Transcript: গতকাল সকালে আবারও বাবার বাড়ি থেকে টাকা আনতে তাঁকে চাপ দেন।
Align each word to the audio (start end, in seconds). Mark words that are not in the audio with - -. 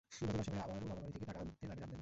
গতকাল 0.19 0.41
সকালে 0.45 0.61
আবারও 0.65 0.87
বাবার 0.89 1.01
বাড়ি 1.03 1.11
থেকে 1.15 1.25
টাকা 1.29 1.39
আনতে 1.43 1.55
তাঁকে 1.55 1.67
চাপ 1.69 1.77
দেন। 1.81 1.89